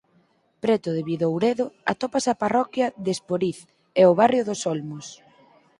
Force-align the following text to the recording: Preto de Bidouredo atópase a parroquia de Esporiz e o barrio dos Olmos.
Preto 0.63 0.89
de 0.95 1.01
Bidouredo 1.09 1.65
atópase 1.93 2.29
a 2.31 2.39
parroquia 2.43 2.87
de 3.03 3.11
Esporiz 3.15 3.57
e 4.01 4.03
o 4.11 4.17
barrio 4.19 4.43
dos 4.49 4.61
Olmos. 4.73 5.07